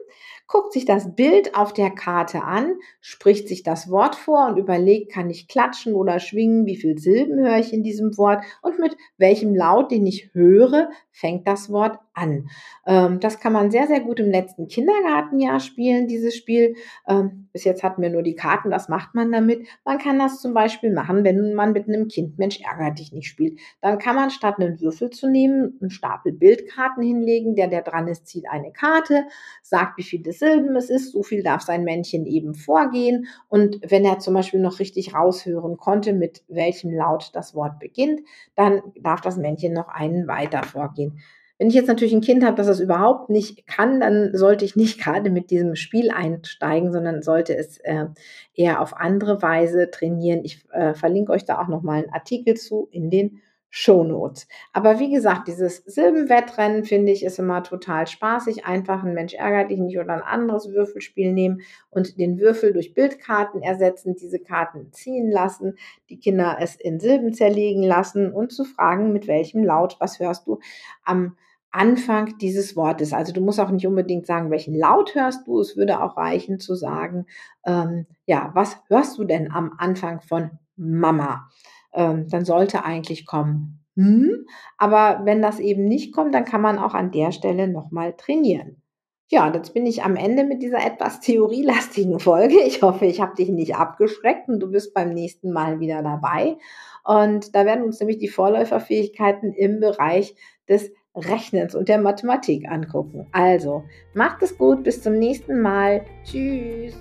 guckt 0.47 0.71
sich 0.71 0.85
das 0.85 1.15
Bild 1.15 1.55
auf 1.55 1.73
der 1.73 1.91
Karte 1.91 2.43
an, 2.43 2.75
spricht 3.01 3.49
sich 3.49 3.63
das 3.63 3.91
Wort 3.91 4.15
vor 4.15 4.47
und 4.47 4.57
überlegt, 4.57 5.11
kann 5.11 5.29
ich 5.29 5.49
klatschen 5.49 5.93
oder 5.93 6.19
schwingen, 6.19 6.65
wie 6.65 6.77
viele 6.77 6.97
Silben 6.97 7.39
höre 7.39 7.57
ich 7.57 7.73
in 7.73 7.83
diesem 7.83 8.17
Wort 8.17 8.43
und 8.61 8.79
mit 8.79 8.95
welchem 9.17 9.53
Laut, 9.53 9.91
den 9.91 10.05
ich 10.05 10.33
höre, 10.33 10.89
fängt 11.11 11.47
das 11.47 11.69
Wort 11.69 11.99
an. 12.17 12.49
Ähm, 12.85 13.19
das 13.19 13.39
kann 13.39 13.53
man 13.53 13.71
sehr, 13.71 13.87
sehr 13.87 14.01
gut 14.01 14.19
im 14.19 14.31
letzten 14.31 14.67
Kindergartenjahr 14.67 15.59
spielen, 15.59 16.07
dieses 16.07 16.35
Spiel. 16.35 16.75
Ähm, 17.07 17.47
bis 17.53 17.63
jetzt 17.63 17.83
hatten 17.83 18.01
wir 18.01 18.09
nur 18.09 18.23
die 18.23 18.35
Karten, 18.35 18.71
was 18.71 18.89
macht 18.89 19.15
man 19.15 19.31
damit? 19.31 19.67
Man 19.85 19.97
kann 19.97 20.19
das 20.19 20.41
zum 20.41 20.53
Beispiel 20.53 20.91
machen, 20.91 21.23
wenn 21.23 21.53
man 21.53 21.73
mit 21.73 21.87
einem 21.87 22.07
Kind 22.07 22.37
Mensch 22.37 22.59
ärgert 22.61 22.99
dich 22.99 23.11
nicht 23.11 23.27
spielt. 23.27 23.59
Dann 23.81 23.97
kann 23.97 24.15
man 24.15 24.29
statt 24.29 24.55
einen 24.59 24.79
Würfel 24.81 25.09
zu 25.09 25.29
nehmen, 25.29 25.77
einen 25.81 25.89
Stapel 25.89 26.33
Bildkarten 26.33 27.03
hinlegen. 27.03 27.55
Der, 27.55 27.67
der 27.67 27.81
dran 27.81 28.07
ist, 28.07 28.27
zieht 28.27 28.49
eine 28.49 28.71
Karte, 28.71 29.25
sagt, 29.61 29.97
wie 29.97 30.03
viele 30.03 30.31
Silben 30.33 30.75
es 30.75 30.89
ist. 30.89 31.11
So 31.11 31.23
viel 31.23 31.43
darf 31.43 31.61
sein 31.61 31.83
Männchen 31.83 32.25
eben 32.25 32.53
vorgehen. 32.53 33.27
Und 33.47 33.79
wenn 33.87 34.05
er 34.05 34.19
zum 34.19 34.33
Beispiel 34.33 34.59
noch 34.59 34.79
richtig 34.79 35.13
raushören 35.13 35.77
konnte, 35.77 36.13
mit 36.13 36.43
welchem 36.47 36.91
Laut 36.91 37.31
das 37.33 37.55
Wort 37.55 37.79
beginnt, 37.79 38.21
dann 38.55 38.81
darf 38.99 39.21
das 39.21 39.37
Männchen 39.37 39.73
noch 39.73 39.87
einen 39.87 40.27
weiter 40.27 40.63
vorgehen. 40.63 41.19
Wenn 41.57 41.69
ich 41.69 41.73
jetzt 41.73 41.87
natürlich 41.87 42.13
ein 42.13 42.21
Kind 42.21 42.45
habe, 42.45 42.55
das 42.55 42.67
das 42.67 42.79
überhaupt 42.79 43.29
nicht 43.29 43.65
kann, 43.65 43.99
dann 43.99 44.35
sollte 44.35 44.65
ich 44.65 44.75
nicht 44.75 44.99
gerade 45.03 45.29
mit 45.29 45.49
diesem 45.49 45.75
Spiel 45.75 46.11
einsteigen, 46.11 46.91
sondern 46.91 47.21
sollte 47.21 47.55
es 47.55 47.77
äh, 47.79 48.05
eher 48.53 48.81
auf 48.81 48.95
andere 48.95 49.41
Weise 49.41 49.89
trainieren. 49.89 50.43
Ich 50.43 50.65
äh, 50.71 50.93
verlinke 50.93 51.31
euch 51.31 51.45
da 51.45 51.61
auch 51.61 51.67
nochmal 51.67 52.03
einen 52.03 52.13
Artikel 52.13 52.55
zu 52.55 52.87
in 52.91 53.09
den 53.09 53.41
Shownotes. 53.69 54.47
Aber 54.71 54.99
wie 54.99 55.11
gesagt, 55.11 55.47
dieses 55.47 55.77
Silbenwettrennen 55.85 56.85
finde 56.85 57.11
ich 57.11 57.23
ist 57.23 57.37
immer 57.37 57.63
total 57.63 58.07
spaßig. 58.07 58.65
Einfach 58.65 59.03
ein 59.03 59.13
Mensch 59.13 59.33
ärgert 59.33 59.69
dich 59.69 59.79
nicht 59.79 59.99
oder 59.99 60.13
ein 60.13 60.21
anderes 60.21 60.71
Würfelspiel 60.71 61.33
nehmen 61.33 61.61
und 61.89 62.17
den 62.17 62.39
Würfel 62.39 62.71
durch 62.71 62.93
Bildkarten 62.93 63.61
ersetzen, 63.61 64.15
diese 64.15 64.39
Karten 64.39 64.91
ziehen 64.93 65.29
lassen, 65.29 65.77
die 66.09 66.17
Kinder 66.17 66.57
es 66.61 66.75
in 66.75 66.99
Silben 66.99 67.33
zerlegen 67.33 67.83
lassen 67.83 68.31
und 68.31 68.53
zu 68.53 68.63
fragen, 68.63 69.11
mit 69.11 69.27
welchem 69.27 69.63
Laut, 69.63 69.97
was 69.99 70.19
hörst 70.19 70.47
du 70.47 70.59
am 71.03 71.35
Anfang 71.77 72.37
dieses 72.39 72.75
Wortes. 72.75 73.13
Also 73.13 73.33
du 73.33 73.41
musst 73.41 73.59
auch 73.59 73.69
nicht 73.69 73.87
unbedingt 73.87 74.25
sagen, 74.25 74.51
welchen 74.51 74.75
Laut 74.75 75.15
hörst 75.15 75.47
du. 75.47 75.59
Es 75.59 75.77
würde 75.77 76.01
auch 76.01 76.17
reichen 76.17 76.59
zu 76.59 76.75
sagen, 76.75 77.25
ähm, 77.65 78.07
ja, 78.25 78.51
was 78.53 78.77
hörst 78.87 79.17
du 79.17 79.23
denn 79.23 79.51
am 79.51 79.73
Anfang 79.77 80.21
von 80.21 80.51
Mama? 80.75 81.49
Ähm, 81.93 82.27
dann 82.29 82.45
sollte 82.45 82.83
eigentlich 82.83 83.25
kommen, 83.25 83.83
hm, 83.97 84.45
aber 84.77 85.21
wenn 85.25 85.41
das 85.41 85.59
eben 85.59 85.85
nicht 85.87 86.13
kommt, 86.13 86.35
dann 86.35 86.45
kann 86.45 86.61
man 86.61 86.77
auch 86.77 86.93
an 86.93 87.11
der 87.11 87.31
Stelle 87.31 87.67
nochmal 87.67 88.13
trainieren. 88.13 88.81
Ja, 89.29 89.51
jetzt 89.51 89.73
bin 89.73 89.85
ich 89.85 90.03
am 90.03 90.15
Ende 90.15 90.45
mit 90.45 90.61
dieser 90.61 90.85
etwas 90.85 91.19
theorielastigen 91.21 92.19
Folge. 92.19 92.61
Ich 92.61 92.81
hoffe, 92.83 93.05
ich 93.05 93.19
habe 93.19 93.35
dich 93.35 93.49
nicht 93.49 93.75
abgeschreckt 93.75 94.47
und 94.49 94.59
du 94.59 94.71
bist 94.71 94.93
beim 94.93 95.13
nächsten 95.13 95.51
Mal 95.51 95.79
wieder 95.79 96.03
dabei. 96.03 96.57
Und 97.03 97.55
da 97.55 97.65
werden 97.65 97.83
uns 97.83 97.99
nämlich 97.99 98.19
die 98.19 98.27
Vorläuferfähigkeiten 98.27 99.51
im 99.51 99.79
Bereich 99.79 100.35
des 100.69 100.91
Rechnens 101.17 101.75
und 101.75 101.89
der 101.89 101.99
Mathematik 101.99 102.69
angucken. 102.69 103.27
Also, 103.31 103.83
macht 104.13 104.41
es 104.43 104.57
gut, 104.57 104.83
bis 104.83 105.01
zum 105.01 105.17
nächsten 105.17 105.61
Mal. 105.61 106.03
Tschüss. 106.23 106.95